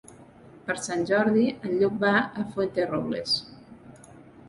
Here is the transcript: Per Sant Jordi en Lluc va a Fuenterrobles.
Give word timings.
Per 0.69 0.75
Sant 0.85 1.03
Jordi 1.11 1.45
en 1.57 1.77
Lluc 1.83 2.01
va 2.07 2.17
a 2.25 2.49
Fuenterrobles. 2.57 3.41